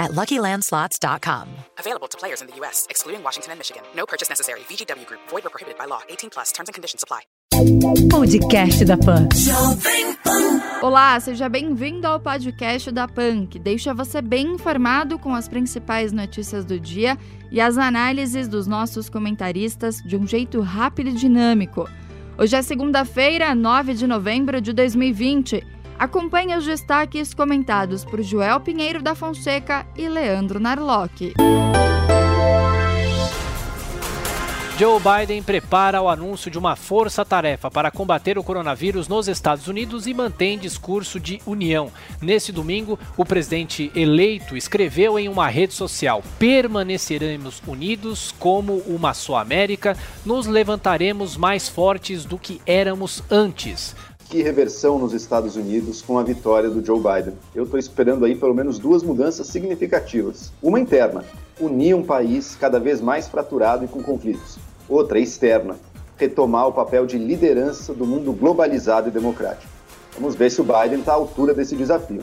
at 0.00 0.12
LuckyLandSlots.com. 0.12 1.46
Available 1.78 2.08
to 2.08 2.18
players 2.18 2.40
in 2.40 2.48
the 2.48 2.56
U.S., 2.56 2.86
excluding 2.90 3.22
Washington 3.22 3.52
and 3.52 3.58
Michigan. 3.58 3.82
No 3.94 4.06
purchase 4.06 4.28
necessary. 4.28 4.60
VGW 4.60 5.06
Group. 5.06 5.20
Void 5.28 5.46
or 5.46 5.50
prohibited 5.50 5.78
by 5.78 5.84
law. 5.84 6.00
18 6.08 6.30
plus. 6.30 6.50
Terms 6.52 6.68
and 6.68 6.74
conditions 6.74 7.04
apply. 7.04 7.20
Podcast 8.10 8.84
da 8.86 8.96
Pan. 8.96 9.28
Olá, 10.80 11.20
seja 11.20 11.46
bem-vindo 11.48 12.06
ao 12.06 12.18
podcast 12.18 12.90
da 12.90 13.06
PAN, 13.06 13.44
que 13.44 13.58
deixa 13.58 13.92
você 13.92 14.22
bem 14.22 14.54
informado 14.54 15.18
com 15.18 15.34
as 15.34 15.46
principais 15.46 16.10
notícias 16.10 16.64
do 16.64 16.80
dia 16.80 17.18
e 17.52 17.60
as 17.60 17.76
análises 17.76 18.48
dos 18.48 18.66
nossos 18.66 19.10
comentaristas 19.10 19.96
de 19.98 20.16
um 20.16 20.26
jeito 20.26 20.60
rápido 20.62 21.10
e 21.10 21.12
dinâmico. 21.12 21.86
Hoje 22.38 22.56
é 22.56 22.62
segunda-feira, 22.62 23.54
9 23.54 23.92
de 23.92 24.06
novembro 24.06 24.60
de 24.60 24.72
2020. 24.72 25.79
Acompanhe 26.00 26.56
os 26.56 26.64
destaques 26.64 27.34
comentados 27.34 28.06
por 28.06 28.22
Joel 28.22 28.58
Pinheiro 28.58 29.02
da 29.02 29.14
Fonseca 29.14 29.86
e 29.94 30.08
Leandro 30.08 30.58
Narlock. 30.58 31.34
Joe 34.78 34.98
Biden 34.98 35.42
prepara 35.42 36.00
o 36.00 36.08
anúncio 36.08 36.50
de 36.50 36.56
uma 36.56 36.74
força-tarefa 36.74 37.70
para 37.70 37.90
combater 37.90 38.38
o 38.38 38.42
coronavírus 38.42 39.08
nos 39.08 39.28
Estados 39.28 39.68
Unidos 39.68 40.06
e 40.06 40.14
mantém 40.14 40.58
discurso 40.58 41.20
de 41.20 41.38
união. 41.44 41.92
Nesse 42.18 42.50
domingo, 42.50 42.98
o 43.14 43.26
presidente 43.26 43.92
eleito 43.94 44.56
escreveu 44.56 45.18
em 45.18 45.28
uma 45.28 45.48
rede 45.48 45.74
social: 45.74 46.22
Permaneceremos 46.38 47.62
unidos 47.66 48.34
como 48.38 48.78
uma 48.86 49.12
só 49.12 49.36
América, 49.36 49.94
nos 50.24 50.46
levantaremos 50.46 51.36
mais 51.36 51.68
fortes 51.68 52.24
do 52.24 52.38
que 52.38 52.58
éramos 52.64 53.22
antes 53.30 53.94
que 54.30 54.42
reversão 54.44 54.96
nos 54.96 55.12
Estados 55.12 55.56
Unidos 55.56 56.00
com 56.00 56.16
a 56.16 56.22
vitória 56.22 56.70
do 56.70 56.84
Joe 56.86 56.98
Biden. 56.98 57.34
Eu 57.52 57.64
estou 57.64 57.80
esperando 57.80 58.24
aí 58.24 58.36
pelo 58.36 58.54
menos 58.54 58.78
duas 58.78 59.02
mudanças 59.02 59.48
significativas. 59.48 60.52
Uma 60.62 60.78
interna, 60.78 61.24
unir 61.58 61.94
um 61.94 62.04
país 62.04 62.54
cada 62.54 62.78
vez 62.78 63.00
mais 63.00 63.26
fraturado 63.26 63.84
e 63.84 63.88
com 63.88 64.00
conflitos. 64.00 64.56
Outra 64.88 65.18
externa, 65.18 65.76
retomar 66.16 66.68
o 66.68 66.72
papel 66.72 67.06
de 67.06 67.18
liderança 67.18 67.92
do 67.92 68.06
mundo 68.06 68.32
globalizado 68.32 69.08
e 69.08 69.10
democrático. 69.10 69.72
Vamos 70.14 70.36
ver 70.36 70.48
se 70.48 70.60
o 70.60 70.64
Biden 70.64 71.00
está 71.00 71.10
à 71.10 71.16
altura 71.16 71.52
desse 71.52 71.74
desafio. 71.74 72.22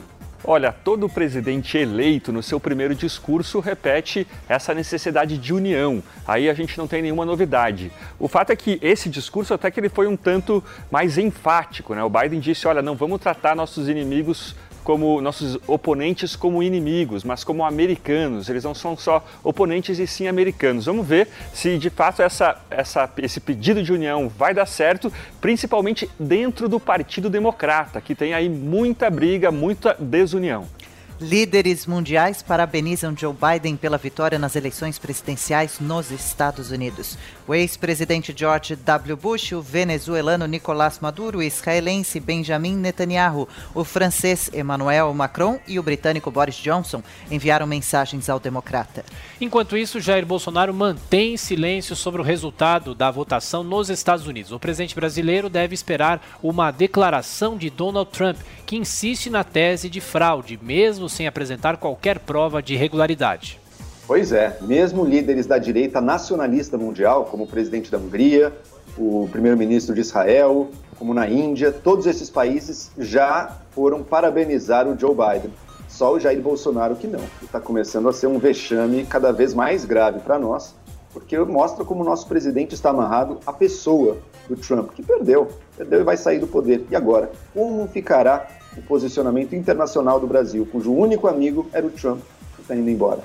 Olha, 0.50 0.72
todo 0.72 1.10
presidente 1.10 1.76
eleito 1.76 2.32
no 2.32 2.42
seu 2.42 2.58
primeiro 2.58 2.94
discurso 2.94 3.60
repete 3.60 4.26
essa 4.48 4.72
necessidade 4.72 5.36
de 5.36 5.52
união. 5.52 6.02
Aí 6.26 6.48
a 6.48 6.54
gente 6.54 6.78
não 6.78 6.86
tem 6.88 7.02
nenhuma 7.02 7.26
novidade. 7.26 7.92
O 8.18 8.28
fato 8.28 8.48
é 8.48 8.56
que 8.56 8.78
esse 8.80 9.10
discurso 9.10 9.52
até 9.52 9.70
que 9.70 9.78
ele 9.78 9.90
foi 9.90 10.06
um 10.06 10.16
tanto 10.16 10.64
mais 10.90 11.18
enfático, 11.18 11.94
né? 11.94 12.02
O 12.02 12.08
Biden 12.08 12.40
disse, 12.40 12.66
olha, 12.66 12.80
não 12.80 12.96
vamos 12.96 13.20
tratar 13.20 13.54
nossos 13.54 13.90
inimigos 13.90 14.56
como 14.88 15.20
nossos 15.20 15.58
oponentes 15.66 16.34
como 16.34 16.62
inimigos, 16.62 17.22
mas 17.22 17.44
como 17.44 17.62
americanos. 17.62 18.48
Eles 18.48 18.64
não 18.64 18.74
são 18.74 18.96
só 18.96 19.22
oponentes 19.44 19.98
e 19.98 20.06
sim 20.06 20.26
americanos. 20.26 20.86
Vamos 20.86 21.06
ver 21.06 21.28
se 21.52 21.76
de 21.76 21.90
fato 21.90 22.22
essa, 22.22 22.56
essa, 22.70 23.12
esse 23.18 23.38
pedido 23.38 23.82
de 23.82 23.92
união 23.92 24.30
vai 24.30 24.54
dar 24.54 24.64
certo, 24.64 25.12
principalmente 25.42 26.08
dentro 26.18 26.70
do 26.70 26.80
Partido 26.80 27.28
Democrata, 27.28 28.00
que 28.00 28.14
tem 28.14 28.32
aí 28.32 28.48
muita 28.48 29.10
briga, 29.10 29.50
muita 29.50 29.94
desunião. 30.00 30.66
Líderes 31.20 31.84
mundiais 31.84 32.42
parabenizam 32.42 33.12
Joe 33.16 33.34
Biden 33.34 33.76
pela 33.76 33.98
vitória 33.98 34.38
nas 34.38 34.54
eleições 34.54 35.00
presidenciais 35.00 35.80
nos 35.80 36.12
Estados 36.12 36.70
Unidos. 36.70 37.18
O 37.44 37.52
ex-presidente 37.52 38.32
George 38.36 38.76
W. 38.76 39.16
Bush, 39.16 39.50
o 39.50 39.60
venezuelano 39.60 40.46
Nicolás 40.46 41.00
Maduro, 41.00 41.38
o 41.38 41.42
israelense 41.42 42.20
Benjamin 42.20 42.76
Netanyahu, 42.76 43.48
o 43.74 43.82
francês 43.82 44.48
Emmanuel 44.54 45.12
Macron 45.12 45.58
e 45.66 45.76
o 45.80 45.82
britânico 45.82 46.30
Boris 46.30 46.54
Johnson 46.54 47.02
enviaram 47.28 47.66
mensagens 47.66 48.28
ao 48.28 48.38
democrata. 48.38 49.04
Enquanto 49.40 49.76
isso, 49.76 50.00
Jair 50.00 50.24
Bolsonaro 50.24 50.72
mantém 50.72 51.36
silêncio 51.36 51.96
sobre 51.96 52.20
o 52.20 52.24
resultado 52.24 52.94
da 52.94 53.10
votação 53.10 53.64
nos 53.64 53.90
Estados 53.90 54.28
Unidos. 54.28 54.52
O 54.52 54.60
presidente 54.60 54.94
brasileiro 54.94 55.48
deve 55.50 55.74
esperar 55.74 56.22
uma 56.40 56.70
declaração 56.70 57.56
de 57.56 57.70
Donald 57.70 58.08
Trump, 58.12 58.36
que 58.64 58.76
insiste 58.76 59.30
na 59.30 59.42
tese 59.42 59.88
de 59.88 60.00
fraude, 60.00 60.60
mesmo 60.62 61.07
sem 61.08 61.26
apresentar 61.26 61.76
qualquer 61.76 62.18
prova 62.18 62.62
de 62.62 62.74
irregularidade. 62.74 63.60
Pois 64.06 64.32
é, 64.32 64.56
mesmo 64.62 65.04
líderes 65.04 65.46
da 65.46 65.58
direita 65.58 66.00
nacionalista 66.00 66.78
mundial, 66.78 67.26
como 67.26 67.44
o 67.44 67.46
presidente 67.46 67.90
da 67.90 67.98
Hungria, 67.98 68.52
o 68.96 69.28
primeiro-ministro 69.30 69.94
de 69.94 70.00
Israel, 70.00 70.70
como 70.98 71.14
na 71.14 71.28
Índia, 71.28 71.70
todos 71.70 72.06
esses 72.06 72.28
países 72.28 72.90
já 72.98 73.56
foram 73.70 74.02
parabenizar 74.02 74.88
o 74.88 74.98
Joe 74.98 75.14
Biden. 75.14 75.52
Só 75.88 76.14
o 76.14 76.20
Jair 76.20 76.40
Bolsonaro 76.40 76.96
que 76.96 77.06
não. 77.06 77.20
Está 77.42 77.60
começando 77.60 78.08
a 78.08 78.12
ser 78.12 78.26
um 78.26 78.38
vexame 78.38 79.04
cada 79.04 79.32
vez 79.32 79.54
mais 79.54 79.84
grave 79.84 80.20
para 80.20 80.38
nós, 80.38 80.74
porque 81.12 81.38
mostra 81.38 81.84
como 81.84 82.02
o 82.02 82.04
nosso 82.04 82.26
presidente 82.26 82.74
está 82.74 82.90
amarrado 82.90 83.38
à 83.46 83.52
pessoa 83.52 84.18
do 84.48 84.56
Trump, 84.56 84.92
que 84.92 85.02
perdeu, 85.02 85.48
perdeu 85.76 86.00
e 86.00 86.04
vai 86.04 86.16
sair 86.16 86.38
do 86.38 86.46
poder. 86.46 86.84
E 86.90 86.96
agora, 86.96 87.30
como 87.54 87.86
ficará 87.88 88.46
o 88.78 88.82
posicionamento 88.82 89.54
internacional 89.54 90.20
do 90.20 90.26
Brasil, 90.26 90.66
cujo 90.70 90.92
único 90.92 91.26
amigo 91.26 91.66
era 91.72 91.86
o 91.86 91.90
Trump, 91.90 92.20
que 92.56 92.62
está 92.62 92.74
indo 92.74 92.88
embora? 92.88 93.22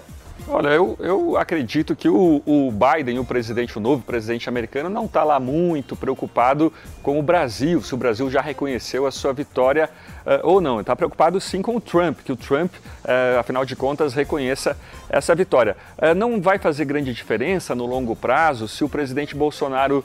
Olha, 0.48 0.70
eu, 0.70 0.98
eu 1.00 1.38
acredito 1.38 1.96
que 1.96 2.10
o, 2.10 2.42
o, 2.46 2.72
Biden, 2.72 3.18
o 3.18 3.24
presidente, 3.24 3.78
o 3.78 3.82
novo 3.82 4.04
presidente 4.04 4.50
americano, 4.50 4.90
não 4.90 5.06
está 5.06 5.24
lá 5.24 5.40
muito 5.40 5.96
preocupado 5.96 6.74
com 7.02 7.18
o 7.18 7.24
Brasil, 7.24 7.82
se 7.82 7.94
o 7.94 7.98
Brasil 7.98 8.30
já 8.30 8.42
reconheceu 8.42 9.06
a 9.06 9.12
sua 9.12 9.32
vitória 9.32 9.90
uh, 10.26 10.46
ou 10.46 10.60
não. 10.60 10.82
Está 10.82 10.96
preocupado 10.96 11.40
sim 11.40 11.62
com 11.62 11.78
o 11.78 11.82
Trump, 11.82 12.20
que 12.26 12.32
o 12.32 12.36
Trump, 12.36 12.74
uh, 12.74 13.40
afinal 13.40 13.64
de 13.64 13.76
contas, 13.76 14.14
reconheça 14.14 14.76
essa 15.08 15.34
vitória. 15.34 15.78
Uh, 15.98 16.14
não 16.14 16.42
vai 16.42 16.58
fazer 16.58 16.84
grande 16.84 17.14
diferença 17.14 17.74
no 17.74 17.86
longo 17.86 18.14
prazo 18.14 18.68
se 18.68 18.84
o 18.84 18.90
presidente 18.90 19.36
Bolsonaro 19.36 20.04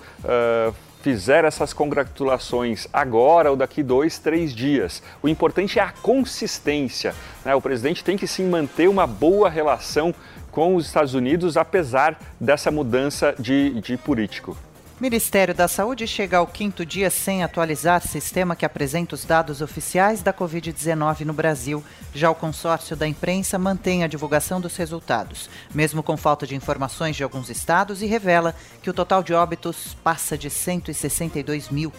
fizer 1.03 1.45
essas 1.45 1.73
congratulações 1.73 2.87
agora 2.93 3.51
ou 3.51 3.57
daqui 3.57 3.83
dois, 3.83 4.19
três 4.19 4.55
dias. 4.55 5.03
O 5.23 5.29
importante 5.29 5.79
é 5.79 5.83
a 5.83 5.93
consistência. 5.93 7.15
Né? 7.45 7.55
O 7.55 7.61
presidente 7.61 8.05
tem 8.05 8.17
que 8.17 8.27
sim 8.27 8.49
manter 8.49 8.89
uma 8.89 9.07
boa 9.07 9.49
relação 9.49 10.15
com 10.51 10.75
os 10.75 10.87
Estados 10.87 11.15
Unidos, 11.15 11.57
apesar 11.57 12.19
dessa 12.41 12.71
mudança 12.71 13.35
de, 13.39 13.81
de 13.81 13.97
político. 13.97 14.57
Ministério 15.01 15.55
da 15.55 15.69
Saúde 15.69 16.09
chega 16.09 16.39
ao 16.39 16.47
quinto 16.47 16.85
dia 16.85 17.09
sem 17.09 17.45
atualizar 17.45 18.05
sistema 18.05 18.57
que 18.57 18.67
apresenta 18.67 19.15
os 19.15 19.25
dados 19.25 19.63
oficiais 19.63 20.23
da 20.23 20.33
Covid-19 20.33 21.21
no 21.21 21.33
Brasil. 21.33 21.85
Já 22.13 22.29
o 22.29 22.35
consórcio 22.35 22.97
da 22.97 23.07
imprensa 23.07 23.57
mantém 23.61 24.03
a 24.03 24.09
divulgação 24.09 24.61
dos 24.61 24.77
resultados, 24.77 25.49
mesmo 25.73 26.03
com 26.03 26.17
falta 26.17 26.49
de 26.49 26.57
informações 26.57 27.15
de 27.15 27.23
alguns 27.23 27.49
estados, 27.49 28.03
e 28.03 28.07
revela 28.07 28.57
que 28.83 28.91
o 28.91 28.93
total 28.95 29.23
de 29.23 29.33
óbitos 29.33 29.97
passa 30.03 30.37
de 30.37 30.51
162 30.51 31.69
mil. 31.69 31.93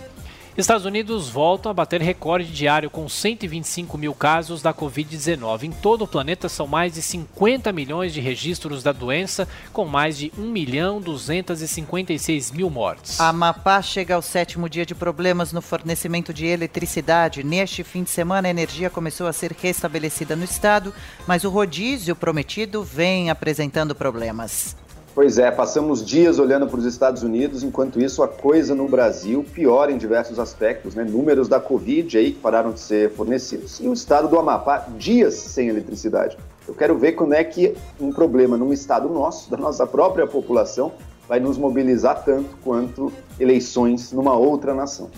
Estados 0.57 0.85
Unidos 0.85 1.29
voltam 1.29 1.69
a 1.69 1.73
bater 1.73 2.01
recorde 2.01 2.51
diário 2.51 2.89
com 2.89 3.07
125 3.07 3.97
mil 3.97 4.13
casos 4.13 4.61
da 4.61 4.73
Covid-19. 4.73 5.63
Em 5.63 5.71
todo 5.71 6.03
o 6.03 6.07
planeta 6.07 6.49
são 6.49 6.67
mais 6.67 6.93
de 6.93 7.01
50 7.01 7.71
milhões 7.71 8.13
de 8.13 8.19
registros 8.19 8.83
da 8.83 8.91
doença, 8.91 9.47
com 9.71 9.85
mais 9.85 10.17
de 10.17 10.31
1 10.37 10.41
milhão 10.41 10.99
256 10.99 12.51
mil 12.51 12.69
mortes. 12.69 13.19
A 13.19 13.29
Amapá 13.29 13.81
chega 13.81 14.15
ao 14.15 14.21
sétimo 14.21 14.67
dia 14.67 14.85
de 14.85 14.95
problemas 14.95 15.53
no 15.53 15.61
fornecimento 15.61 16.34
de 16.34 16.46
eletricidade. 16.46 17.43
Neste 17.43 17.84
fim 17.84 18.03
de 18.03 18.09
semana, 18.09 18.47
a 18.47 18.52
energia 18.52 18.90
começou 18.90 19.28
a 19.28 19.34
ser 19.34 19.53
restabelecida 19.53 20.35
no 20.35 20.43
estado, 20.43 20.93
mas 21.25 21.43
o 21.43 21.49
rodízio 21.49 22.16
prometido 22.16 22.84
vem 22.84 23.29
apresentando 23.29 23.95
problemas. 23.95 24.75
Pois 25.19 25.37
é, 25.37 25.51
passamos 25.51 26.05
dias 26.05 26.39
olhando 26.39 26.66
para 26.66 26.79
os 26.79 26.85
Estados 26.85 27.23
Unidos, 27.23 27.61
enquanto 27.61 27.99
isso 27.99 28.23
a 28.23 28.27
coisa 28.29 28.73
no 28.73 28.87
Brasil 28.87 29.43
piora 29.43 29.91
em 29.91 29.97
diversos 29.97 30.39
aspectos, 30.39 30.95
né? 30.95 31.03
Números 31.03 31.49
da 31.49 31.59
Covid 31.59 32.17
aí 32.17 32.31
que 32.31 32.39
pararam 32.39 32.71
de 32.71 32.79
ser 32.79 33.11
fornecidos 33.11 33.81
e 33.81 33.87
o 33.89 33.91
estado 33.91 34.29
do 34.29 34.39
Amapá 34.39 34.87
dias 34.97 35.33
sem 35.33 35.67
eletricidade. 35.67 36.37
Eu 36.66 36.73
quero 36.73 36.97
ver 36.97 37.11
quando 37.11 37.33
é 37.33 37.43
que 37.43 37.75
um 37.99 38.13
problema 38.13 38.55
num 38.55 38.71
estado 38.71 39.09
nosso, 39.09 39.51
da 39.51 39.57
nossa 39.57 39.85
própria 39.85 40.25
população, 40.25 40.93
vai 41.27 41.41
nos 41.41 41.57
mobilizar 41.57 42.23
tanto 42.23 42.55
quanto 42.63 43.11
eleições 43.37 44.13
numa 44.13 44.37
outra 44.37 44.73
nação. 44.73 45.09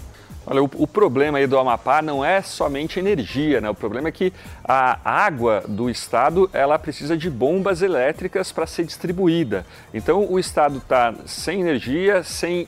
Olha, 0.46 0.64
o, 0.64 0.70
o, 0.74 0.88
problema 0.88 1.38
aí 1.38 1.46
do 1.46 1.58
Amapá 1.58 2.02
não 2.02 2.26
é 2.26 2.42
somente 2.42 2.98
energia, 2.98 3.62
né? 3.62 3.70
O 3.70 3.76
problema 3.76 4.08
é 4.08 4.12
que 4.12 4.34
a 4.64 4.98
água 5.06 5.64
do 5.68 5.88
estado 5.88 6.50
ela 6.52 6.80
precisa 6.80 7.16
de 7.16 7.30
bombas 7.30 7.84
elétricas 7.84 8.52
para 8.52 8.66
ser 8.66 8.84
distribuída. 8.84 9.64
Então 9.94 10.26
o 10.28 10.40
estado 10.40 10.80
está 10.80 11.14
sem 11.28 11.62
energia, 11.62 12.24
sem 12.24 12.64
uh, 12.64 12.68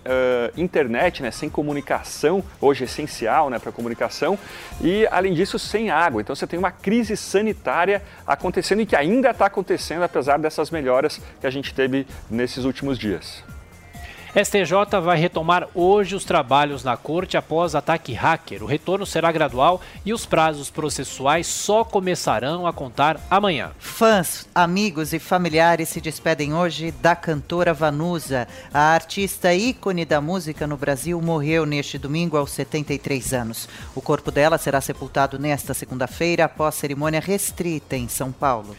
internet, 0.55 1.23
né? 1.23 1.31
Sem 1.31 1.49
comunicação, 1.49 2.43
hoje 2.61 2.83
é 2.83 2.85
essencial, 2.85 3.49
né? 3.49 3.57
Para 3.57 3.71
comunicação 3.71 4.37
e 4.79 5.07
além 5.07 5.33
disso 5.33 5.57
sem 5.57 5.89
água. 5.89 6.21
Então 6.21 6.35
você 6.35 6.45
tem 6.45 6.59
uma 6.59 6.71
crise 6.71 7.17
sanitária 7.17 8.03
acontecendo 8.27 8.81
e 8.83 8.85
que 8.85 8.95
ainda 8.95 9.31
está 9.31 9.47
acontecendo 9.47 10.03
apesar 10.03 10.37
dessas 10.37 10.69
melhoras 10.69 11.19
que 11.41 11.47
a 11.47 11.49
gente 11.49 11.73
teve 11.73 12.05
nesses 12.29 12.65
últimos 12.65 12.99
dias. 12.99 13.43
STJ 14.33 14.99
vai 14.99 15.15
retomar 15.15 15.69
hoje 15.75 16.15
os 16.15 16.25
trabalhos 16.25 16.83
na 16.83 16.97
corte 16.97 17.37
após 17.37 17.75
ataque 17.75 18.13
hacker. 18.13 18.63
O 18.63 18.65
retorno 18.65 19.05
será 19.05 19.31
gradual 19.31 19.79
e 20.03 20.11
os 20.11 20.25
prazos 20.25 20.71
processuais 20.71 21.45
só 21.45 21.83
começarão 21.83 22.65
a 22.65 22.73
contar 22.73 23.19
amanhã. 23.29 23.73
Fãs, 23.77 24.49
amigos 24.55 25.13
e 25.13 25.19
familiares 25.19 25.89
se 25.89 26.01
despedem 26.01 26.51
hoje 26.51 26.89
da 26.89 27.15
cantora 27.15 27.75
Vanusa. 27.75 28.47
A 28.73 28.95
artista 28.95 29.53
ícone 29.53 30.03
da 30.03 30.19
música 30.19 30.65
no 30.65 30.77
Brasil 30.77 31.21
morreu 31.21 31.63
neste 31.63 31.99
domingo 31.99 32.35
aos 32.35 32.49
73 32.53 33.33
anos. 33.35 33.69
O 33.93 34.01
corpo 34.01 34.31
dela 34.31 34.57
será 34.57 34.81
sepultado 34.81 35.37
nesta 35.37 35.75
segunda-feira 35.75 36.45
após 36.45 36.73
cerimônia 36.73 37.19
restrita 37.19 37.95
em 37.95 38.07
São 38.07 38.31
Paulo. 38.31 38.75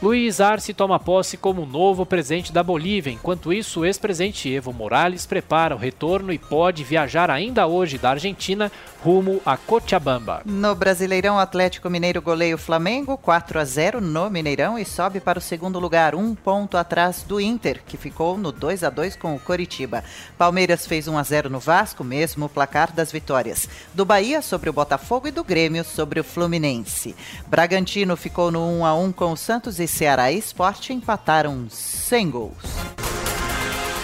Luiz 0.00 0.40
Arce 0.40 0.72
toma 0.72 1.00
posse 1.00 1.36
como 1.36 1.66
novo 1.66 2.06
presidente 2.06 2.52
da 2.52 2.62
Bolívia. 2.62 3.12
Enquanto 3.12 3.52
isso, 3.52 3.80
o 3.80 3.84
ex-presidente 3.84 4.48
Evo 4.48 4.72
Morales 4.72 5.26
prepara 5.26 5.74
o 5.74 5.78
retorno 5.78 6.32
e 6.32 6.38
pode 6.38 6.84
viajar 6.84 7.28
ainda 7.28 7.66
hoje 7.66 7.98
da 7.98 8.10
Argentina 8.10 8.70
rumo 9.02 9.40
a 9.44 9.56
Cochabamba. 9.56 10.42
No 10.44 10.72
Brasileirão, 10.76 11.36
Atlético 11.36 11.90
Mineiro 11.90 12.22
goleia 12.22 12.54
o 12.54 12.58
Flamengo 12.58 13.18
4 13.18 13.58
a 13.58 13.64
0 13.64 14.00
no 14.00 14.30
Mineirão 14.30 14.78
e 14.78 14.84
sobe 14.84 15.18
para 15.18 15.40
o 15.40 15.42
segundo 15.42 15.80
lugar, 15.80 16.14
um 16.14 16.32
ponto 16.32 16.76
atrás 16.76 17.24
do 17.24 17.40
Inter, 17.40 17.82
que 17.84 17.96
ficou 17.96 18.38
no 18.38 18.52
2 18.52 18.84
a 18.84 18.90
2 18.90 19.16
com 19.16 19.34
o 19.34 19.40
Coritiba. 19.40 20.04
Palmeiras 20.36 20.86
fez 20.86 21.08
1 21.08 21.18
a 21.18 21.22
0 21.24 21.50
no 21.50 21.58
Vasco, 21.58 22.04
mesmo 22.04 22.46
o 22.46 22.48
placar 22.48 22.92
das 22.92 23.10
vitórias. 23.10 23.68
Do 23.92 24.04
Bahia 24.04 24.42
sobre 24.42 24.70
o 24.70 24.72
Botafogo 24.72 25.26
e 25.26 25.32
do 25.32 25.42
Grêmio 25.42 25.82
sobre 25.82 26.20
o 26.20 26.24
Fluminense. 26.24 27.16
Bragantino 27.48 28.16
ficou 28.16 28.52
no 28.52 28.64
1 28.80 28.86
a 28.86 28.94
1 28.94 29.12
com 29.12 29.32
o 29.32 29.36
Santos 29.36 29.80
e 29.80 29.87
Ceará 29.88 30.30
e 30.30 30.38
Esporte 30.38 30.92
empataram 30.92 31.66
sem 31.68 32.30
gols. 32.30 32.62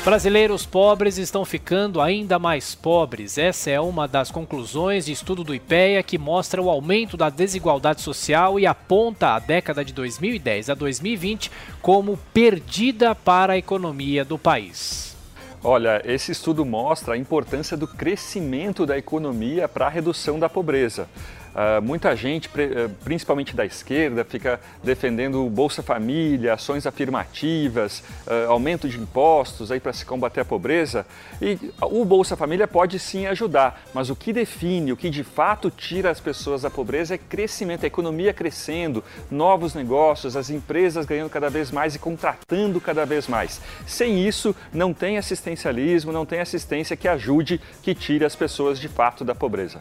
Brasileiros 0.05 0.67
pobres 0.67 1.17
estão 1.17 1.47
ficando 1.47 1.99
ainda 1.99 2.39
mais 2.39 2.75
pobres. 2.75 3.39
Essa 3.39 3.71
é 3.71 3.81
uma 3.81 4.07
das 4.07 4.31
conclusões 4.31 5.07
de 5.07 5.13
estudo 5.13 5.43
do 5.43 5.55
IPEA 5.55 6.03
que 6.03 6.19
mostra 6.19 6.61
o 6.61 6.69
aumento 6.69 7.17
da 7.17 7.31
desigualdade 7.31 8.03
social 8.03 8.61
e 8.61 8.67
aponta 8.67 9.29
a 9.29 9.39
década 9.39 9.83
de 9.83 9.95
2010 9.95 10.69
a 10.69 10.75
2020 10.75 11.51
como 11.81 12.19
perdida 12.35 13.15
para 13.15 13.55
a 13.55 13.57
economia 13.57 14.27
do 14.27 14.37
país. 14.37 15.17
Olha, 15.63 16.03
esse 16.05 16.33
estudo 16.33 16.67
mostra 16.67 17.15
a 17.15 17.17
importância 17.17 17.75
do 17.75 17.89
crescimento 17.89 18.85
da 18.85 18.99
economia 18.99 19.67
para 19.67 19.87
a 19.87 19.89
redução 19.89 20.39
da 20.39 20.51
pobreza. 20.51 21.09
Uh, 21.55 21.81
muita 21.81 22.17
gente, 22.17 22.51
eh, 22.59 22.91
principalmente 23.05 23.55
da 23.55 23.65
esquerda, 23.65 24.25
fica 24.25 24.61
defendendo 24.83 25.49
Bolsa 25.49 25.85
Família, 25.85 26.55
ações 26.55 26.85
afirmativas, 26.85 28.03
uh, 28.27 28.51
aumento 28.51 28.89
de 28.89 28.99
impostos 28.99 29.71
aí 29.71 29.79
para 29.79 29.93
se 29.93 30.05
combater 30.05 30.41
a 30.41 30.45
pobreza. 30.45 31.07
E 31.41 31.57
o 31.81 32.05
Bolsa 32.05 32.37
Família 32.37 32.67
pode 32.67 32.99
sim 32.99 33.27
ajudar, 33.27 33.85
mas 33.95 34.11
o 34.11 34.17
que 34.17 34.33
define, 34.33 34.91
o 34.91 34.97
que 34.97 35.09
de 35.09 35.23
fato 35.23 35.71
tira 35.71 36.11
as 36.11 36.19
pessoas 36.19 36.63
da 36.63 36.71
pobreza 36.71 37.15
é 37.15 37.19
crescimento, 37.19 37.85
a 37.85 37.87
economia 37.87 38.33
crescendo, 38.33 39.05
novos 39.31 39.75
negócios, 39.75 40.37
as 40.37 40.51
empresas 40.51 41.07
ganhando 41.07 41.31
cada 41.31 41.49
vez 41.49 41.71
mais 41.71 41.95
e 41.95 42.01
contratando 42.01 42.81
cada 42.81 43.07
vez 43.07 43.29
mais. 43.29 43.61
Sem 43.87 44.27
isso, 44.27 44.57
não 44.73 44.93
tem 44.93 45.19
assistencialismo, 45.19 46.11
não 46.11 46.27
tem 46.27 46.41
assistência 46.41 46.97
que 46.97 47.07
ajude, 47.07 47.61
que 47.81 47.95
tire 47.95 48.25
as 48.25 48.35
pessoas 48.35 48.81
de 48.81 48.89
fato 48.89 49.25
da 49.25 49.37
pobreza. 49.37 49.79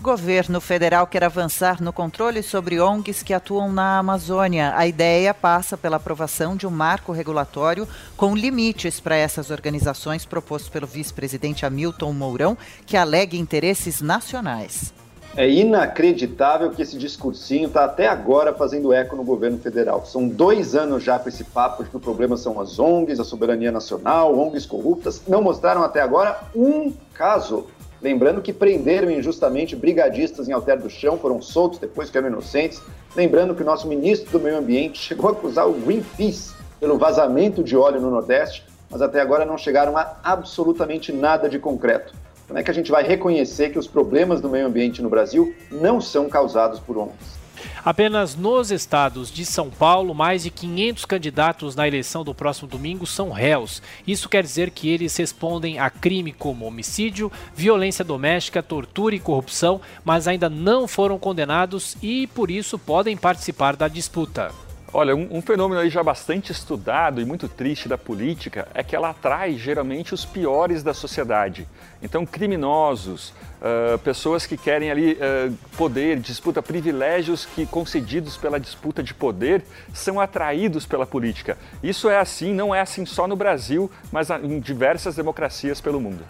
Governo 0.00 0.60
federal 0.60 1.06
quer 1.06 1.24
avançar 1.24 1.82
no 1.82 1.90
controle 1.90 2.42
sobre 2.42 2.78
ONGs 2.78 3.22
que 3.22 3.32
atuam 3.32 3.72
na 3.72 3.98
Amazônia. 3.98 4.74
A 4.76 4.86
ideia 4.86 5.32
passa 5.32 5.76
pela 5.76 5.96
aprovação 5.96 6.54
de 6.54 6.66
um 6.66 6.70
marco 6.70 7.12
regulatório 7.12 7.88
com 8.14 8.36
limites 8.36 9.00
para 9.00 9.16
essas 9.16 9.50
organizações 9.50 10.26
proposto 10.26 10.70
pelo 10.70 10.86
vice-presidente 10.86 11.64
Hamilton 11.64 12.12
Mourão, 12.12 12.58
que 12.84 12.96
alega 12.96 13.36
interesses 13.36 14.02
nacionais. 14.02 14.92
É 15.34 15.48
inacreditável 15.50 16.70
que 16.70 16.82
esse 16.82 16.96
discursinho 16.96 17.68
está 17.68 17.84
até 17.84 18.06
agora 18.06 18.54
fazendo 18.54 18.92
eco 18.92 19.16
no 19.16 19.24
governo 19.24 19.58
federal. 19.58 20.04
São 20.06 20.28
dois 20.28 20.74
anos 20.74 21.02
já 21.02 21.18
com 21.18 21.28
esse 21.28 21.44
papo 21.44 21.82
de 21.82 21.90
que 21.90 21.96
o 21.96 22.00
problema 22.00 22.36
são 22.36 22.60
as 22.60 22.78
ONGs, 22.78 23.18
a 23.18 23.24
soberania 23.24 23.72
nacional, 23.72 24.38
ONGs 24.38 24.66
corruptas. 24.66 25.22
Não 25.26 25.42
mostraram 25.42 25.82
até 25.82 26.00
agora 26.00 26.40
um 26.54 26.92
caso 27.12 27.66
Lembrando 28.02 28.42
que 28.42 28.52
prenderam 28.52 29.10
injustamente 29.10 29.74
brigadistas 29.74 30.48
em 30.48 30.52
Alter 30.52 30.78
do 30.78 30.90
Chão, 30.90 31.18
foram 31.18 31.40
soltos 31.40 31.78
depois 31.78 32.10
que 32.10 32.18
eram 32.18 32.28
inocentes. 32.28 32.82
Lembrando 33.14 33.54
que 33.54 33.62
o 33.62 33.66
nosso 33.66 33.88
ministro 33.88 34.30
do 34.32 34.40
Meio 34.40 34.58
Ambiente 34.58 34.98
chegou 35.02 35.30
a 35.30 35.32
acusar 35.32 35.68
o 35.68 35.72
Greenpeace 35.72 36.54
pelo 36.78 36.98
vazamento 36.98 37.64
de 37.64 37.76
óleo 37.76 38.00
no 38.00 38.10
Nordeste, 38.10 38.64
mas 38.90 39.00
até 39.00 39.20
agora 39.20 39.44
não 39.44 39.56
chegaram 39.56 39.96
a 39.96 40.16
absolutamente 40.22 41.12
nada 41.12 41.48
de 41.48 41.58
concreto. 41.58 42.14
Como 42.46 42.58
é 42.58 42.62
que 42.62 42.70
a 42.70 42.74
gente 42.74 42.92
vai 42.92 43.02
reconhecer 43.02 43.70
que 43.70 43.78
os 43.78 43.88
problemas 43.88 44.40
do 44.40 44.48
meio 44.48 44.66
ambiente 44.66 45.02
no 45.02 45.10
Brasil 45.10 45.54
não 45.70 46.00
são 46.00 46.28
causados 46.28 46.78
por 46.78 46.96
ONGs? 46.96 47.45
Apenas 47.86 48.34
nos 48.34 48.72
estados 48.72 49.30
de 49.30 49.46
São 49.46 49.70
Paulo, 49.70 50.12
mais 50.12 50.42
de 50.42 50.50
500 50.50 51.04
candidatos 51.04 51.76
na 51.76 51.86
eleição 51.86 52.24
do 52.24 52.34
próximo 52.34 52.66
domingo 52.66 53.06
são 53.06 53.30
réus. 53.30 53.80
Isso 54.04 54.28
quer 54.28 54.42
dizer 54.42 54.72
que 54.72 54.88
eles 54.88 55.16
respondem 55.16 55.78
a 55.78 55.88
crime 55.88 56.32
como 56.32 56.66
homicídio, 56.66 57.30
violência 57.54 58.04
doméstica, 58.04 58.60
tortura 58.60 59.14
e 59.14 59.20
corrupção, 59.20 59.80
mas 60.04 60.26
ainda 60.26 60.50
não 60.50 60.88
foram 60.88 61.16
condenados 61.16 61.96
e 62.02 62.26
por 62.26 62.50
isso 62.50 62.76
podem 62.76 63.16
participar 63.16 63.76
da 63.76 63.86
disputa. 63.86 64.65
Olha, 64.92 65.16
um, 65.16 65.28
um, 65.38 65.42
fenômeno 65.42 65.80
aí 65.80 65.90
já 65.90 66.02
bastante 66.02 66.52
estudado 66.52 67.20
e 67.20 67.24
muito 67.24 67.48
triste 67.48 67.88
da 67.88 67.98
política 67.98 68.68
é 68.72 68.84
que 68.84 68.94
ela 68.94 69.10
atrai 69.10 69.54
geralmente 69.56 70.14
os 70.14 70.24
piores 70.24 70.82
da 70.82 70.94
sociedade. 70.94 71.66
Então, 72.00 72.24
criminosos, 72.24 73.30
uh, 73.60 73.98
pessoas 73.98 74.46
que 74.46 74.56
querem 74.56 74.90
ali 74.90 75.14
uh, 75.14 75.52
poder, 75.76 76.20
disputa 76.20 76.62
privilégios 76.62 77.44
que 77.44 77.66
concedidos 77.66 78.36
pela 78.36 78.60
disputa 78.60 79.02
de 79.02 79.12
poder, 79.12 79.64
são 79.92 80.20
atraídos 80.20 80.86
pela 80.86 81.04
política. 81.04 81.58
Isso 81.82 82.08
é 82.08 82.18
assim, 82.18 82.54
não 82.54 82.74
é 82.74 82.80
assim 82.80 83.04
só 83.04 83.26
no 83.26 83.34
Brasil, 83.34 83.90
mas 84.12 84.30
em 84.30 84.60
diversas 84.60 85.16
democracias 85.16 85.80
pelo 85.80 86.00
mundo. 86.00 86.24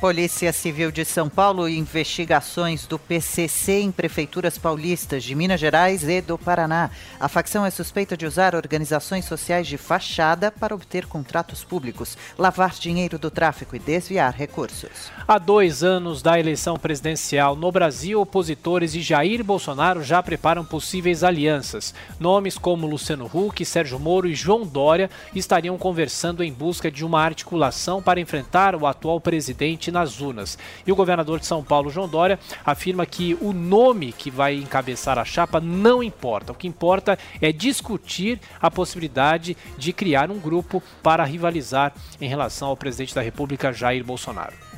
Polícia 0.00 0.50
Civil 0.50 0.90
de 0.90 1.04
São 1.04 1.28
Paulo 1.28 1.68
investigações 1.68 2.86
do 2.86 2.98
PCC 2.98 3.80
em 3.80 3.92
prefeituras 3.92 4.56
paulistas 4.56 5.22
de 5.22 5.34
Minas 5.34 5.60
Gerais 5.60 6.08
e 6.08 6.22
do 6.22 6.38
Paraná. 6.38 6.90
A 7.20 7.28
facção 7.28 7.66
é 7.66 7.70
suspeita 7.70 8.16
de 8.16 8.24
usar 8.24 8.54
organizações 8.54 9.26
sociais 9.26 9.66
de 9.66 9.76
fachada 9.76 10.50
para 10.50 10.74
obter 10.74 11.04
contratos 11.04 11.62
públicos, 11.62 12.16
lavar 12.38 12.70
dinheiro 12.70 13.18
do 13.18 13.30
tráfico 13.30 13.76
e 13.76 13.78
desviar 13.78 14.34
recursos. 14.34 15.12
Há 15.28 15.36
dois 15.36 15.82
anos 15.84 16.22
da 16.22 16.40
eleição 16.40 16.78
presidencial 16.78 17.54
no 17.54 17.70
Brasil, 17.70 18.22
opositores 18.22 18.92
de 18.92 19.02
Jair 19.02 19.44
Bolsonaro 19.44 20.02
já 20.02 20.22
preparam 20.22 20.64
possíveis 20.64 21.22
alianças. 21.22 21.92
Nomes 22.18 22.56
como 22.56 22.86
Luciano 22.86 23.30
Huck, 23.32 23.62
Sérgio 23.66 23.98
Moro 23.98 24.26
e 24.26 24.34
João 24.34 24.66
Dória 24.66 25.10
estariam 25.34 25.76
conversando 25.76 26.42
em 26.42 26.50
busca 26.50 26.90
de 26.90 27.04
uma 27.04 27.20
articulação 27.20 28.00
para 28.00 28.18
enfrentar 28.18 28.74
o 28.74 28.86
atual 28.86 29.20
presidente 29.20 29.89
nas 29.90 30.20
urnas. 30.20 30.58
E 30.86 30.92
o 30.92 30.96
governador 30.96 31.38
de 31.38 31.46
São 31.46 31.62
Paulo, 31.62 31.90
João 31.90 32.08
Dória, 32.08 32.38
afirma 32.64 33.06
que 33.06 33.36
o 33.40 33.52
nome 33.52 34.12
que 34.12 34.30
vai 34.30 34.54
encabeçar 34.54 35.18
a 35.18 35.24
chapa 35.24 35.60
não 35.60 36.02
importa. 36.02 36.52
O 36.52 36.54
que 36.54 36.68
importa 36.68 37.18
é 37.40 37.52
discutir 37.52 38.40
a 38.60 38.70
possibilidade 38.70 39.56
de 39.76 39.92
criar 39.92 40.30
um 40.30 40.38
grupo 40.38 40.82
para 41.02 41.24
rivalizar 41.24 41.92
em 42.20 42.28
relação 42.28 42.68
ao 42.68 42.76
presidente 42.76 43.14
da 43.14 43.22
República, 43.22 43.72
Jair 43.72 44.04
Bolsonaro. 44.04 44.70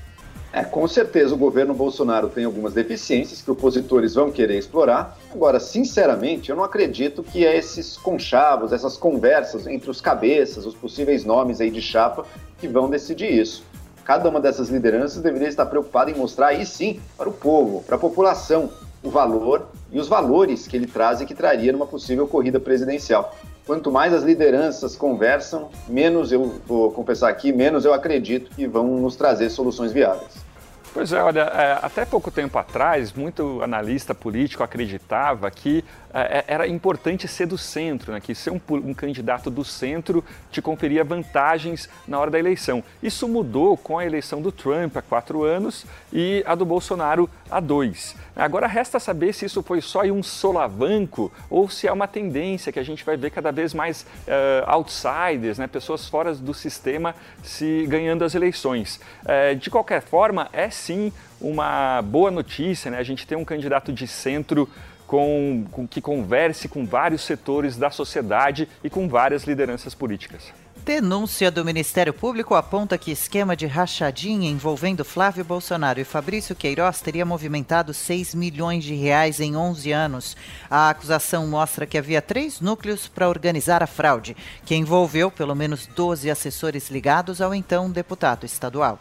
É, 0.52 0.62
com 0.62 0.87
certeza 0.87 1.35
o 1.35 1.38
governo 1.38 1.73
Bolsonaro 1.73 2.28
tem 2.28 2.45
algumas 2.45 2.75
deficiências 2.75 3.40
que 3.40 3.50
opositores 3.50 4.14
vão 4.14 4.31
querer 4.31 4.59
explorar. 4.59 5.16
Agora, 5.33 5.59
sinceramente, 5.59 6.50
eu 6.50 6.57
não 6.57 6.62
acredito 6.62 7.23
que 7.23 7.47
é 7.47 7.57
esses 7.57 7.97
conchavos, 7.97 8.71
essas 8.71 8.99
conversas 8.99 9.66
entre 9.66 9.90
os 9.90 9.99
cabeças, 9.99 10.66
os 10.66 10.75
possíveis 10.75 11.25
nomes 11.25 11.59
aí 11.59 11.71
de 11.71 11.81
chapa, 11.81 12.26
que 12.59 12.69
vão 12.69 12.90
decidir 12.90 13.33
isso. 13.33 13.64
Cada 14.04 14.28
uma 14.28 14.40
dessas 14.40 14.68
lideranças 14.68 15.23
deveria 15.23 15.49
estar 15.49 15.66
preocupada 15.66 16.11
em 16.11 16.14
mostrar 16.14 16.49
aí 16.49 16.66
sim 16.66 17.00
para 17.16 17.28
o 17.28 17.32
povo, 17.32 17.82
para 17.85 17.97
a 17.97 17.99
população, 17.99 18.71
o 19.02 19.11
valor 19.11 19.68
e 19.90 19.99
os 19.99 20.09
valores 20.09 20.66
que 20.66 20.76
ele 20.76 20.87
traz 20.87 21.21
e 21.21 21.26
que 21.26 21.35
traria 21.35 21.73
numa 21.73 21.87
possível 21.87 22.26
corrida 22.26 22.59
presidencial. 22.61 23.35
Quanto 23.66 23.92
mais 23.92 24.12
as 24.12 24.23
lideranças 24.23 24.97
conversam, 24.97 25.71
menos 25.88 26.32
eu 26.32 26.61
vou 26.66 26.90
confessar 26.90 27.28
aqui, 27.28 27.52
menos 27.52 27.85
eu 27.85 27.94
acredito 27.94 28.50
que 28.54 28.66
vão 28.66 28.87
nos 28.99 29.14
trazer 29.14 29.50
soluções 29.50 29.92
viáveis. 29.92 30.52
Pois 30.92 31.11
é, 31.11 31.23
olha, 31.23 31.40
é, 31.40 31.78
até 31.80 32.04
pouco 32.04 32.30
tempo 32.30 32.59
atrás, 32.59 33.14
muito 33.14 33.62
analista 33.62 34.14
político 34.14 34.62
acreditava 34.62 35.50
que 35.50 35.82
era 36.12 36.66
importante 36.69 37.26
ser 37.26 37.47
do 37.47 37.57
centro, 37.57 38.12
né? 38.12 38.21
que 38.21 38.35
ser 38.35 38.50
um, 38.50 38.61
um, 38.71 38.92
candidato 38.92 39.50
do 39.50 39.64
centro 39.64 40.23
te 40.50 40.61
conferia 40.61 41.02
vantagens 41.02 41.88
na 42.07 42.19
hora 42.19 42.31
da 42.31 42.38
eleição. 42.38 42.85
Isso 43.02 43.26
mudou 43.26 43.76
com 43.76 43.99
a 43.99 44.04
eleição 44.04 44.42
do 44.42 44.52
Trump 44.52 44.97
há 44.97 45.02
quatro 45.02 45.42
anos 45.42 45.87
e 46.12 46.42
a 46.47 46.54
do 46.54 46.66
Bolsonaro 46.66 47.28
há 47.50 47.61
dois. 47.61 48.14
Agora 48.37 48.66
resta 48.66 48.99
saber 48.99 49.33
se 49.33 49.47
isso 49.47 49.62
foi 49.62 49.81
só 49.81 50.02
um 50.02 50.23
solavanco 50.23 51.33
ou 51.49 51.69
se 51.69 51.87
é 51.87 51.92
uma 51.92 52.07
tendência 52.07 52.73
que 52.73 52.78
a 52.78 52.83
gente 52.83 53.04
vai 53.04 53.16
ver 53.16 53.31
cada 53.31 53.50
vez 53.50 53.73
mais 53.73 54.02
uh, 54.02 54.71
outsiders, 54.71 55.59
né? 55.59 55.66
pessoas 55.66 56.09
fora 56.09 56.35
do 56.35 56.52
sistema 56.52 57.14
se 57.42 57.87
ganhando 57.88 58.25
as 58.25 58.35
eleições. 58.35 59.00
Uh, 59.23 59.54
de 59.57 59.71
qualquer 59.71 60.02
forma, 60.02 60.49
é 60.52 60.69
sim 60.69 61.12
uma 61.40 62.02
boa 62.02 62.31
notícia, 62.31 62.90
né? 62.90 62.99
a 62.99 63.02
gente 63.02 63.26
tem 63.26 63.37
um 63.37 63.45
candidato 63.45 63.92
de 63.92 64.07
centro 64.07 64.69
com, 65.12 65.66
com, 65.71 65.87
que 65.87 66.00
converse 66.00 66.66
com 66.66 66.87
vários 66.87 67.21
setores 67.21 67.76
da 67.76 67.90
sociedade 67.90 68.66
e 68.83 68.88
com 68.88 69.07
várias 69.11 69.45
lideranças 69.45 69.95
políticas. 69.95 70.50
Denúncia 70.87 71.50
do 71.50 71.62
Ministério 71.62 72.14
Público 72.14 72.54
aponta 72.54 72.97
que 72.97 73.11
esquema 73.11 73.54
de 73.54 73.66
rachadinha 73.66 74.49
envolvendo 74.49 75.04
Flávio 75.04 75.45
Bolsonaro 75.45 76.00
e 76.00 76.04
Fabrício 76.04 76.57
Queiroz 76.57 77.02
teria 77.02 77.26
movimentado 77.26 77.92
6 77.92 78.35
milhões 78.35 78.85
de 78.85 78.95
reais 78.95 79.38
em 79.38 79.54
11 79.54 79.92
anos. 79.92 80.35
A 80.71 80.88
acusação 80.88 81.47
mostra 81.47 81.85
que 81.85 81.99
havia 81.99 82.23
três 82.23 82.62
núcleos 82.62 83.07
para 83.07 83.28
organizar 83.28 83.83
a 83.83 83.87
fraude, 83.87 84.35
que 84.64 84.75
envolveu 84.75 85.31
pelo 85.31 85.54
menos 85.54 85.87
12 85.87 86.31
assessores 86.31 86.88
ligados 86.88 87.42
ao 87.42 87.54
então 87.54 87.90
deputado 87.90 88.47
estadual. 88.47 88.99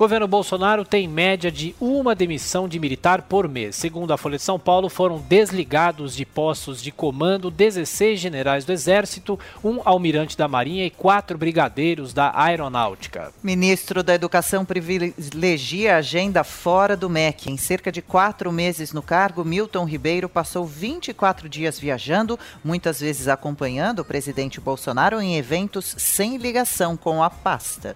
Governo 0.00 0.26
Bolsonaro 0.26 0.82
tem 0.82 1.06
média 1.06 1.52
de 1.52 1.76
uma 1.78 2.14
demissão 2.14 2.66
de 2.66 2.80
militar 2.80 3.20
por 3.20 3.46
mês. 3.46 3.76
Segundo 3.76 4.14
a 4.14 4.16
Folha 4.16 4.38
de 4.38 4.42
São 4.42 4.58
Paulo, 4.58 4.88
foram 4.88 5.18
desligados 5.18 6.16
de 6.16 6.24
postos 6.24 6.82
de 6.82 6.90
comando 6.90 7.50
16 7.50 8.18
generais 8.18 8.64
do 8.64 8.72
Exército, 8.72 9.38
um 9.62 9.82
almirante 9.84 10.38
da 10.38 10.48
Marinha 10.48 10.86
e 10.86 10.90
quatro 10.90 11.36
brigadeiros 11.36 12.14
da 12.14 12.32
Aeronáutica. 12.34 13.30
Ministro 13.42 14.02
da 14.02 14.14
Educação 14.14 14.64
privilegia 14.64 15.96
a 15.96 15.98
agenda 15.98 16.42
fora 16.44 16.96
do 16.96 17.10
MEC. 17.10 17.50
Em 17.50 17.58
cerca 17.58 17.92
de 17.92 18.00
quatro 18.00 18.50
meses 18.50 18.94
no 18.94 19.02
cargo, 19.02 19.44
Milton 19.44 19.84
Ribeiro 19.84 20.30
passou 20.30 20.64
24 20.64 21.46
dias 21.46 21.78
viajando, 21.78 22.38
muitas 22.64 23.00
vezes 23.00 23.28
acompanhando 23.28 23.98
o 23.98 24.04
presidente 24.06 24.62
Bolsonaro 24.62 25.20
em 25.20 25.36
eventos 25.36 25.94
sem 25.98 26.38
ligação 26.38 26.96
com 26.96 27.22
a 27.22 27.28
pasta. 27.28 27.94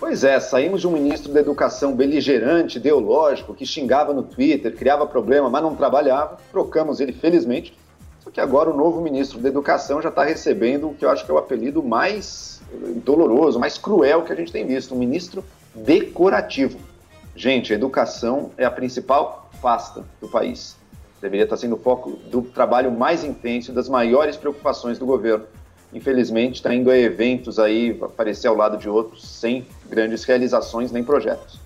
Pois 0.00 0.24
é, 0.24 0.40
saímos 0.40 0.80
de 0.80 0.88
um 0.88 0.92
ministro 0.92 1.30
da 1.30 1.40
educação 1.40 1.94
beligerante, 1.94 2.78
ideológico, 2.78 3.52
que 3.52 3.66
xingava 3.66 4.14
no 4.14 4.22
Twitter, 4.22 4.74
criava 4.74 5.06
problema, 5.06 5.50
mas 5.50 5.62
não 5.62 5.76
trabalhava. 5.76 6.38
Trocamos 6.50 7.00
ele, 7.00 7.12
felizmente. 7.12 7.76
Só 8.20 8.30
que 8.30 8.40
agora 8.40 8.70
o 8.70 8.76
novo 8.76 9.02
ministro 9.02 9.38
da 9.38 9.50
educação 9.50 10.00
já 10.00 10.08
está 10.08 10.24
recebendo 10.24 10.88
o 10.88 10.94
que 10.94 11.04
eu 11.04 11.10
acho 11.10 11.26
que 11.26 11.30
é 11.30 11.34
o 11.34 11.38
apelido 11.38 11.82
mais 11.82 12.62
doloroso, 13.04 13.60
mais 13.60 13.76
cruel 13.76 14.22
que 14.22 14.32
a 14.32 14.36
gente 14.36 14.50
tem 14.50 14.66
visto: 14.66 14.94
um 14.94 14.98
ministro 14.98 15.44
decorativo. 15.74 16.78
Gente, 17.36 17.74
a 17.74 17.76
educação 17.76 18.52
é 18.56 18.64
a 18.64 18.70
principal 18.70 19.50
pasta 19.60 20.02
do 20.18 20.30
país. 20.30 20.78
Deveria 21.20 21.44
estar 21.44 21.58
sendo 21.58 21.74
o 21.74 21.78
foco 21.78 22.12
do 22.30 22.40
trabalho 22.40 22.90
mais 22.90 23.22
intenso, 23.22 23.70
das 23.70 23.86
maiores 23.86 24.38
preocupações 24.38 24.98
do 24.98 25.04
governo 25.04 25.44
infelizmente 25.92 26.56
está 26.56 26.74
indo 26.74 26.90
a 26.90 26.98
eventos 26.98 27.58
aí, 27.58 27.96
aparecer 28.00 28.48
ao 28.48 28.56
lado 28.56 28.78
de 28.78 28.88
outros, 28.88 29.26
sem 29.28 29.66
grandes 29.88 30.24
realizações 30.24 30.90
nem 30.90 31.04
projetos. 31.04 31.59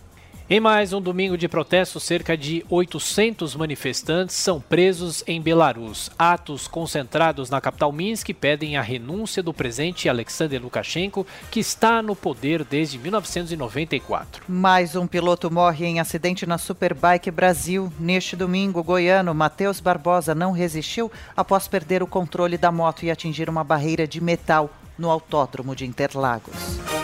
Em 0.48 0.60
mais 0.60 0.92
um 0.92 1.00
domingo 1.00 1.38
de 1.38 1.48
protesto, 1.48 1.98
cerca 1.98 2.36
de 2.36 2.66
800 2.68 3.56
manifestantes 3.56 4.36
são 4.36 4.60
presos 4.60 5.24
em 5.26 5.40
Belarus. 5.40 6.10
Atos 6.18 6.68
concentrados 6.68 7.48
na 7.48 7.62
capital 7.62 7.90
Minsk 7.90 8.28
pedem 8.34 8.76
a 8.76 8.82
renúncia 8.82 9.42
do 9.42 9.54
presidente 9.54 10.06
Alexander 10.06 10.60
Lukashenko, 10.60 11.26
que 11.50 11.60
está 11.60 12.02
no 12.02 12.14
poder 12.14 12.62
desde 12.62 12.98
1994. 12.98 14.44
Mais 14.46 14.94
um 14.94 15.06
piloto 15.06 15.50
morre 15.50 15.86
em 15.86 15.98
acidente 15.98 16.44
na 16.44 16.58
Superbike 16.58 17.30
Brasil. 17.30 17.90
Neste 17.98 18.36
domingo, 18.36 18.80
o 18.80 18.84
goiano 18.84 19.34
Matheus 19.34 19.80
Barbosa 19.80 20.34
não 20.34 20.52
resistiu 20.52 21.10
após 21.34 21.66
perder 21.66 22.02
o 22.02 22.06
controle 22.06 22.58
da 22.58 22.70
moto 22.70 23.02
e 23.06 23.10
atingir 23.10 23.48
uma 23.48 23.64
barreira 23.64 24.06
de 24.06 24.20
metal 24.20 24.68
no 24.98 25.10
autódromo 25.10 25.74
de 25.74 25.86
Interlagos. 25.86 27.03